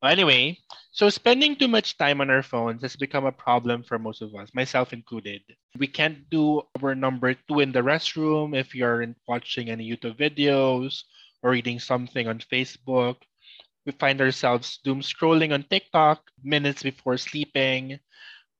[0.03, 0.57] Anyway,
[0.91, 4.35] so spending too much time on our phones has become a problem for most of
[4.35, 5.41] us, myself included.
[5.77, 11.03] We can't do our number two in the restroom if you're watching any YouTube videos
[11.41, 13.17] or reading something on Facebook.
[13.85, 17.99] We find ourselves doom scrolling on TikTok minutes before sleeping.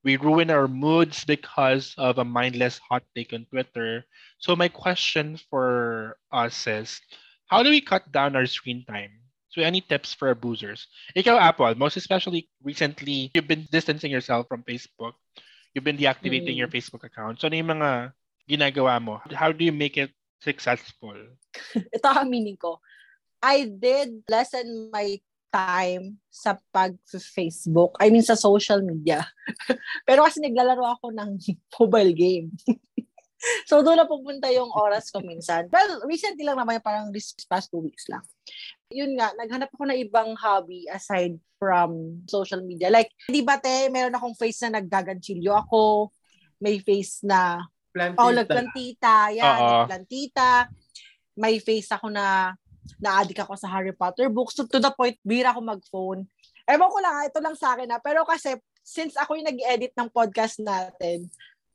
[0.04, 4.06] We ruin our moods because of a mindless hot take on Twitter.
[4.38, 7.00] So my question for us is,
[7.48, 9.19] how do we cut down our screen time?
[9.50, 10.86] So any tips for abusers?
[11.18, 15.18] Ikaw, Apple, most especially recently, you've been distancing yourself from Facebook.
[15.74, 16.62] You've been deactivating Mm.
[16.66, 17.42] your Facebook account.
[17.42, 18.14] So ano yung mga
[18.46, 19.18] ginagawa mo?
[19.34, 20.10] How do you make it
[20.42, 21.14] successful?
[21.96, 22.78] Ito ang meaning ko.
[23.42, 25.18] I did lessen my
[25.50, 27.98] time sa pag-Facebook.
[27.98, 29.26] I mean, sa social media.
[30.06, 31.30] Pero kasi naglalaro ako ng
[31.78, 32.54] mobile game.
[33.66, 35.66] so, doon na pupunta yung oras ko minsan.
[35.72, 38.22] Well, recently lang naman, parang this past two weeks lang.
[38.90, 42.90] Yun nga, naghanap ako ng ibang hobby aside from social media.
[42.90, 46.10] Like, di ba te, meron akong face na naggaganchilyo ako.
[46.58, 48.22] May face na Plantita.
[48.22, 49.14] Oh, nagplantita.
[49.34, 49.70] Yan, Oo.
[49.82, 50.50] nagplantita.
[51.34, 52.54] May face ako na
[53.02, 54.54] na-addict ako sa Harry Potter books.
[54.54, 56.20] So, to the point, bira ako mag-phone.
[56.66, 57.98] Ewan ko lang, ah, ito lang sa akin na.
[57.98, 61.26] Pero kasi, since ako yung nag-edit ng podcast natin,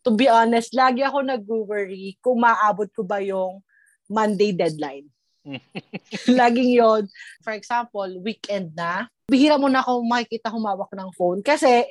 [0.04, 3.60] to be honest, lagi ako nag-worry kung maabot ko ba yung
[4.08, 5.12] Monday deadline.
[6.39, 7.03] Laging yon.
[7.41, 11.89] For example, weekend na, bihira mo na ako makikita humawak ng phone kasi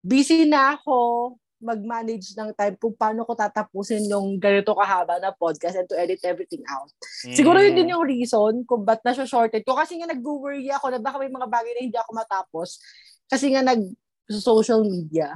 [0.00, 5.74] busy na ako mag-manage ng time kung paano ko tatapusin yung ganito kahaba na podcast
[5.74, 6.86] and to edit everything out.
[7.34, 7.78] Siguro yun Mm.
[7.82, 9.74] din yung reason kung ba't na-shorted ko.
[9.74, 12.78] Kasi nga nag-worry ako na baka may mga bagay na hindi ako matapos.
[13.26, 15.34] Kasi nga nag-social media.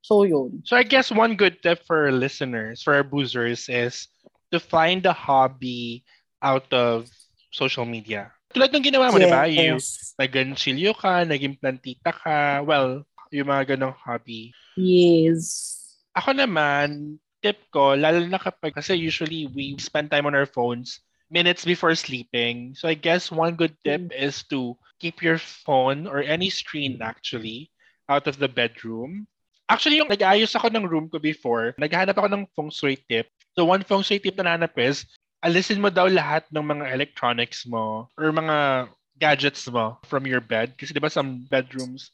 [0.00, 0.64] So yun.
[0.64, 4.08] So I guess one good tip for listeners, for our boozers, is
[4.50, 6.00] to find a hobby
[6.42, 7.06] out of
[7.54, 8.34] social media.
[8.52, 9.48] Tulad ng ginawa mo, di ba?
[9.48, 10.12] You Yes.
[10.18, 12.60] nag-ganchilyo ka, naging plantita ka.
[12.60, 14.52] Well, yung mga ganong hobby.
[14.76, 15.80] Yes.
[16.12, 21.00] Ako naman, tip ko, lalo na kapag, kasi usually we spend time on our phones
[21.32, 22.76] minutes before sleeping.
[22.76, 27.72] So I guess one good tip is to keep your phone or any screen actually
[28.12, 29.24] out of the bedroom.
[29.72, 33.32] Actually, yung nag-ayos ako ng room ko before, naghahanap ako ng feng shui tip.
[33.56, 35.08] So one feng shui tip na nanap is,
[35.42, 40.74] alisin mo daw lahat ng mga electronics mo or mga gadgets mo from your bed.
[40.78, 42.10] Kasi di ba some bedrooms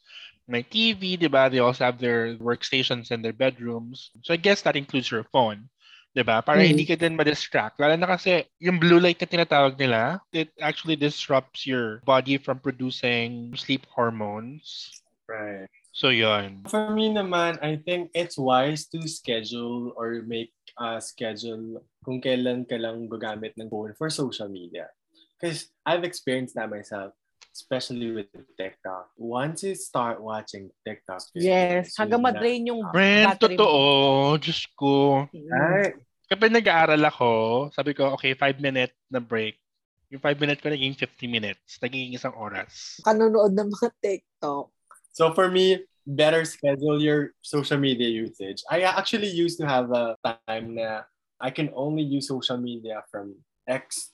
[0.49, 1.45] may TV, di ba?
[1.45, 4.09] They also have their workstations in their bedrooms.
[4.25, 5.69] So I guess that includes your phone.
[6.17, 6.41] Di ba?
[6.41, 6.73] Para Mm.
[6.73, 7.77] hindi ka din ma-distract.
[7.77, 12.57] Lalo na kasi yung blue light na tinatawag nila, it actually disrupts your body from
[12.57, 14.89] producing sleep hormones.
[15.29, 15.69] Right.
[15.93, 16.65] So yun.
[16.65, 22.63] For me naman, I think it's wise to schedule or make a schedule kung kailan
[22.63, 24.87] ka lang gagamit ng phone for social media.
[25.35, 27.11] Because I've experienced that myself,
[27.51, 29.11] especially with TikTok.
[29.15, 31.95] Once you start watching TikTok, Yes.
[31.99, 33.59] Hanggang madrain yung Brent, battery mo.
[33.59, 33.83] totoo.
[34.39, 34.93] Diyos ko.
[35.31, 35.95] Right.
[36.29, 37.31] Kapag nag-aaral ako,
[37.75, 39.59] sabi ko, okay, five minute na break.
[40.09, 41.77] Yung five minute ko naging 50 minutes.
[41.81, 42.97] Naging isang oras.
[43.03, 44.69] Kanonood ng mga TikTok.
[45.11, 48.65] So for me, better schedule your social media usage.
[48.69, 51.05] I actually used to have a time na
[51.37, 53.37] I can only use social media from
[53.69, 54.11] X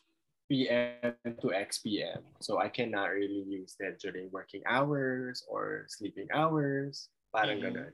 [0.51, 1.15] p.m.
[1.41, 2.21] to X p.m.
[2.43, 7.07] So I cannot really use that during working hours or sleeping hours.
[7.31, 7.65] Parang Mhm.
[7.65, 7.93] ganun.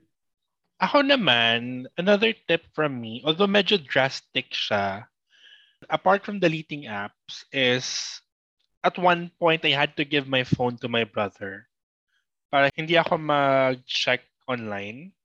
[0.81, 5.05] Ako naman, another tip from me, although medyo drastic siya,
[5.93, 7.85] apart from deleting apps, is
[8.81, 11.69] at one point I had to give my phone to my brother
[12.51, 15.15] para hindi ako mag-check online.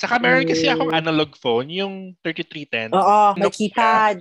[0.00, 0.72] Saka meron kasi Mm.
[0.74, 2.88] akong analog phone, yung 3310.
[2.96, 3.56] Oo, may Nokia.
[3.60, 4.16] keypad.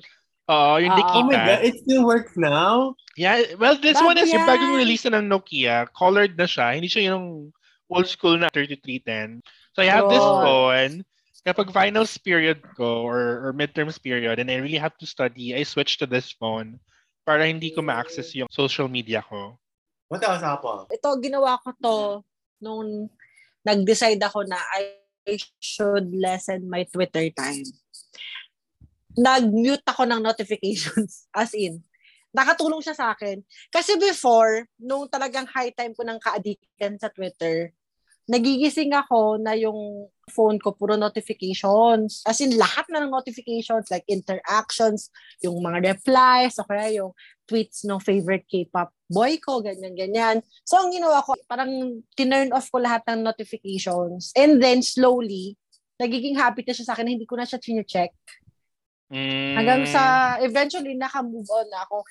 [0.51, 1.07] Oo, yung di Oo.
[1.07, 1.47] Oh my keypad.
[1.47, 2.99] God, it still works now?
[3.15, 4.51] Yeah, well, this Bago one is yung yan.
[4.51, 5.87] bagong release na ng Nokia.
[5.95, 6.75] Colored na siya.
[6.75, 7.55] Hindi siya yung
[7.87, 9.39] old school na 3310.
[9.71, 10.43] So I have this Yun.
[10.43, 10.93] phone.
[11.47, 15.63] Kapag finals period ko or, or midterms period and I really have to study, I
[15.63, 16.75] switch to this phone
[17.23, 19.55] para hindi ko ma-access yung social media ko.
[20.11, 20.91] What else, Apple?
[20.91, 21.95] Ito, ginawa ko to
[22.59, 23.11] nung
[23.63, 24.99] nag-decide ako na I
[25.59, 27.67] should lessen my Twitter time.
[29.19, 31.27] Nag-mute ako ng notifications.
[31.35, 31.83] As in,
[32.31, 33.41] nakatulong siya sa akin.
[33.73, 37.73] Kasi before, nung talagang high time ko ng ka-addicted sa Twitter,
[38.29, 42.21] nagigising ako na yung phone ko puro notifications.
[42.29, 45.09] As in, lahat na ng notifications, like interactions,
[45.41, 47.11] yung mga replies, o kaya yung
[47.49, 50.45] tweets ng favorite K-pop boy ko, ganyan-ganyan.
[50.61, 54.29] So, ang ginawa ko, parang tinurn off ko lahat ng notifications.
[54.37, 55.57] And then, slowly,
[55.97, 58.13] nagiging habit na siya sa akin, hindi ko na siya check
[59.09, 59.57] Mm.
[59.57, 62.05] Hanggang sa, eventually, naka-move on na ako.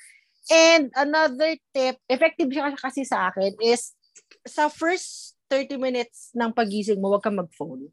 [0.51, 3.95] And another tip, effective siya kasi sa akin, is
[4.43, 7.89] sa first 30 minutes ng pagising mo, huwag kang mag-phone.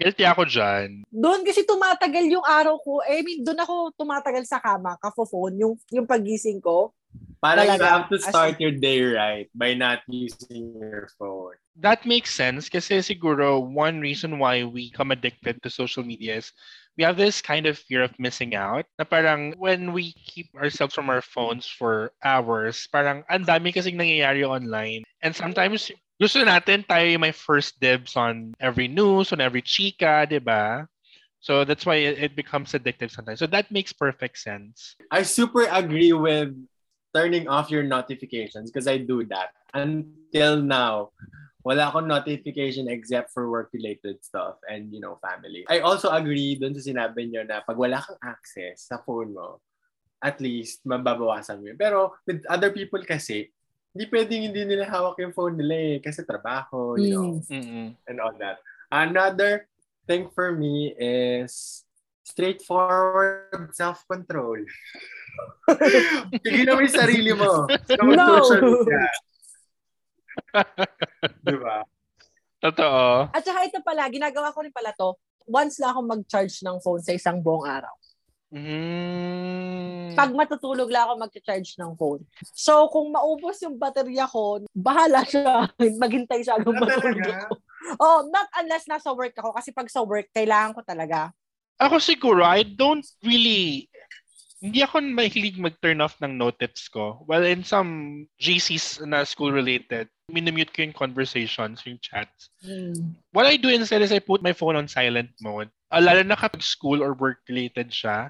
[0.00, 1.04] Guilty ako dyan.
[1.12, 3.04] Doon kasi tumatagal yung araw ko.
[3.04, 6.96] Eh, I mean, doon ako tumatagal sa kama, kafo-phone, yung, yung pagising ko.
[7.40, 7.88] Parang you Talaga.
[7.88, 11.56] have to As start your day right by not using your phone.
[11.80, 16.52] That makes sense kasi siguro one reason why we become addicted to social media is
[17.00, 20.92] we have this kind of fear of missing out na parang when we keep ourselves
[20.92, 25.00] from our phones for hours, parang ang dami kasing nangyayari online.
[25.24, 25.88] And sometimes
[26.20, 30.84] gusto natin tayo yung may first dibs on every news, on every chika, di ba?
[31.40, 33.40] So that's why it, becomes addictive sometimes.
[33.40, 35.00] So that makes perfect sense.
[35.08, 36.52] I super agree with
[37.16, 39.56] turning off your notifications because I do that.
[39.72, 41.16] Until now,
[41.64, 45.64] wala akong notification except for work-related stuff and, you know, family.
[45.72, 49.64] I also agree dun sa sinabi nyo na pag wala kang access sa phone mo,
[50.20, 51.80] at least mababawasan mo yun.
[51.80, 53.48] Pero with other people kasi,
[53.90, 57.90] hindi pwedeng hindi nila hawak yung phone nila eh kasi trabaho, you know, Mm-mm.
[58.06, 58.62] and all that.
[58.90, 59.66] Another
[60.06, 61.82] thing for me is
[62.22, 64.62] straightforward self-control.
[66.46, 68.46] Tigilan mo yung sarili mo sa No.
[71.42, 71.76] diba?
[72.64, 73.32] Totoo.
[73.32, 75.16] At saka ito pala, ginagawa ko rin pala to.
[75.50, 77.90] Once lang ako mag-charge ng phone sa isang buong araw.
[78.50, 80.18] Mm.
[80.18, 82.22] Pag matutulog lang ako mag-charge ng phone.
[82.50, 85.70] So, kung maubos yung baterya ko, bahala siya.
[85.78, 87.54] Maghintay siya hanggang Ah, matulog ako.
[87.96, 89.54] Oh, not unless nasa work ako.
[89.54, 91.30] Kasi pag sa work, kailangan ko talaga.
[91.80, 93.88] Ako siguro, I don't really,
[94.60, 97.24] hindi ako mahilig mag-turn off ng notifs ko.
[97.24, 102.52] Well, in some GCs na school-related, minumute ko yung conversations, yung chats.
[102.60, 103.16] Hmm.
[103.32, 105.72] What I do instead is I put my phone on silent mode.
[105.88, 108.28] Uh, lalo na kapag school or work-related siya.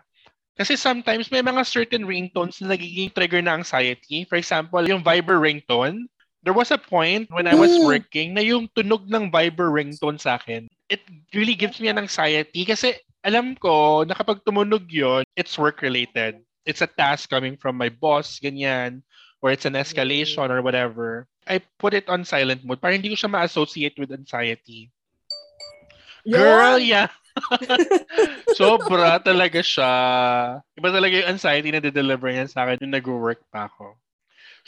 [0.61, 4.29] Kasi sometimes may mga certain ringtones na nagiging trigger na anxiety.
[4.29, 6.05] For example, yung Viber ringtone.
[6.45, 7.85] There was a point when I was Mm.
[7.89, 11.01] working na yung tunog ng Viber ringtone sa akin, it
[11.33, 12.93] really gives me an anxiety kasi
[13.25, 16.45] alam ko na kapag tumunog yon, it's work-related.
[16.69, 19.01] It's a task coming from my boss, ganyan,
[19.41, 21.25] or it's an escalation or whatever.
[21.49, 24.93] I put it on silent mode para hindi ko siya ma-associate with anxiety.
[26.29, 26.85] Girl, Yun.
[26.85, 27.09] yeah.
[28.59, 29.93] Sobra talaga siya.
[30.75, 33.97] Iba talaga yung anxiety na de-deliver niya sa akin nung nag-work pa ako.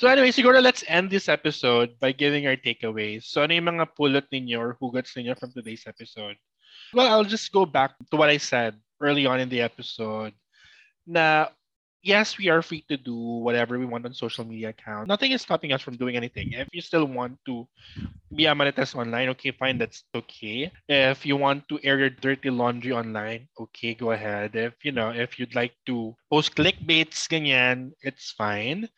[0.00, 3.28] So anyway, siguro let's end this episode by giving our takeaways.
[3.28, 6.40] So ano yung mga pulot ninyo or hugats ninyo from today's episode?
[6.96, 10.32] Well, I'll just go back to what I said early on in the episode
[11.04, 11.52] na
[12.02, 15.08] yes, we are free to do whatever we want on social media account.
[15.08, 16.52] Nothing is stopping us from doing anything.
[16.52, 17.66] If you still want to
[18.34, 20.70] be a manitas online, okay, fine, that's okay.
[20.88, 24.56] If you want to air your dirty laundry online, okay, go ahead.
[24.56, 28.88] If you know, if you'd like to post clickbaits, ganyan, it's fine.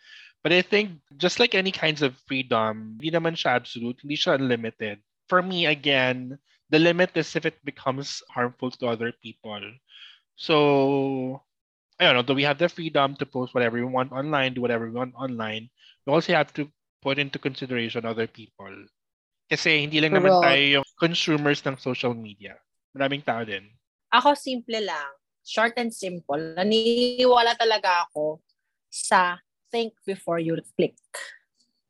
[0.42, 4.36] But I think just like any kinds of freedom, hindi naman siya absolute, hindi siya
[4.38, 5.00] unlimited.
[5.28, 6.38] For me, again,
[6.70, 9.62] the limit is if it becomes harmful to other people.
[10.36, 11.42] So,
[12.00, 14.60] I don't know, do we have the freedom to post whatever we want online, do
[14.60, 15.70] whatever we want online?
[16.06, 16.66] We also have to
[17.02, 18.72] put into consideration other people.
[19.46, 22.58] Kasi hindi lang naman tayo yung consumers ng social media.
[22.96, 23.70] Maraming tao din.
[24.10, 25.10] Ako simple lang.
[25.44, 26.40] Short and simple.
[26.56, 28.40] Naniniwala talaga ako
[28.90, 29.38] sa
[29.70, 30.98] think before you click.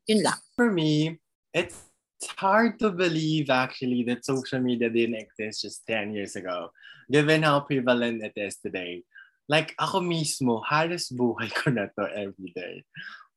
[0.05, 0.37] Yun lang.
[0.59, 1.17] For me,
[1.49, 1.89] it's
[2.37, 6.69] hard to believe actually that social media didn't exist just 10 years ago,
[7.09, 9.01] given how prevalent it is today.
[9.47, 12.81] Like, ako mismo, halos buhay ko na to every day.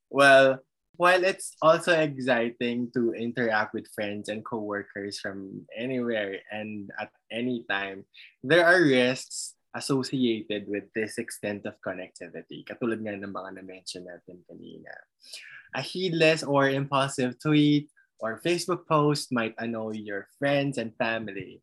[0.08, 0.64] Well,
[0.98, 7.62] while it's also exciting to interact with friends and coworkers from anywhere and at any
[7.70, 8.02] time,
[8.42, 12.66] there are risks associated with this extent of connectivity.
[12.66, 14.90] Katulad nga ng mga na-mention natin kanina.
[15.76, 17.86] A heedless or impulsive tweet
[18.18, 21.62] or Facebook post might annoy your friends and family.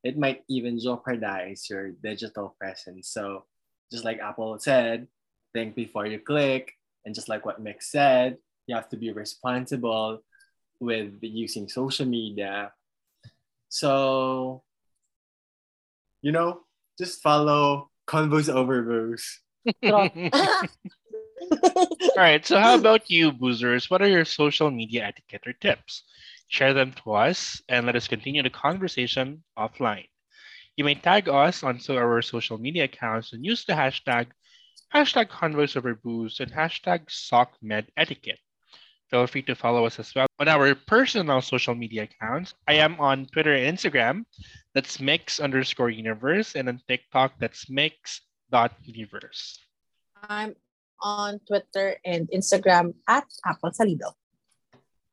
[0.00, 3.12] It might even jeopardize your digital presence.
[3.12, 3.44] So,
[3.90, 5.08] just like Apple said,
[5.52, 6.72] think before you click.
[7.04, 8.36] And just like what Mick said,
[8.66, 10.22] you have to be responsible
[10.78, 12.72] with using social media.
[13.68, 14.62] So,
[16.22, 16.60] you know,
[16.98, 19.40] just follow Convos Over Booze.
[19.84, 20.10] All
[22.16, 22.44] right.
[22.44, 23.90] So, how about you, boozers?
[23.90, 26.04] What are your social media etiquette or tips?
[26.48, 30.08] Share them to us and let us continue the conversation offline.
[30.80, 34.32] You may tag us on our social media accounts and use the hashtag
[34.94, 38.40] hashtag Convoys Over Booze and hashtag SOCMedEtiquette.
[39.10, 42.54] Feel free to follow us as well on our personal social media accounts.
[42.66, 44.24] I am on Twitter and Instagram.
[44.72, 46.56] That's mix underscore universe.
[46.56, 49.58] And on TikTok, that's mix.universe.
[50.30, 50.54] I'm
[51.02, 54.16] on Twitter and Instagram at Apple Salido.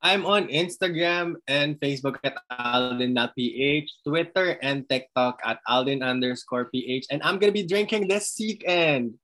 [0.01, 7.05] I'm on Instagram and Facebook at Alden.ph, Twitter and TikTok at Alden underscore ph.
[7.09, 9.15] And I'm going to be drinking this weekend.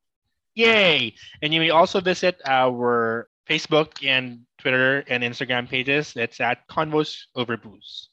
[0.56, 1.14] Yay!
[1.42, 6.14] And you may also visit our Facebook and Twitter and Instagram pages.
[6.16, 8.10] It's at Convos Over Booze.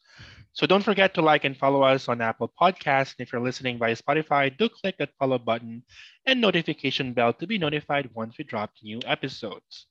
[0.52, 3.14] So don't forget to like and follow us on Apple Podcasts.
[3.16, 5.82] And if you're listening via Spotify, do click that follow button
[6.26, 9.86] and notification bell to be notified once we drop new episodes.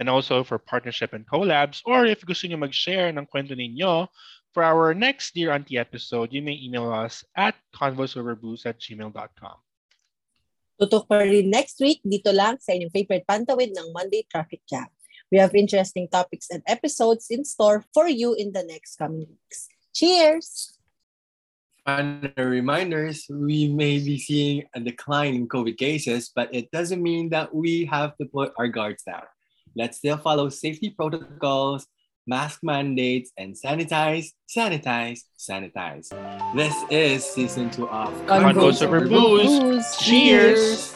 [0.00, 4.08] And also for partnership and collabs, or if gusto nyo mag-share ng kwento ninyo,
[4.56, 9.60] for our next Dear Auntie episode, you may email us at convosoverbooze at gmail.com.
[10.80, 14.88] Tutok pa rin next week dito lang sa inyong favorite pantawid ng Monday Traffic Jam.
[15.28, 19.68] We have interesting topics and episodes in store for you in the next coming weeks.
[19.92, 20.80] Cheers!
[21.84, 27.30] Final reminders, we may be seeing a decline in COVID cases, but it doesn't mean
[27.30, 29.28] that we have to put our guards down.
[29.76, 31.86] Let's still follow safety protocols,
[32.26, 36.08] mask mandates, and sanitize, sanitize, sanitize.
[36.54, 39.96] This is season two of Convos Over Booze.
[39.98, 40.94] Cheers!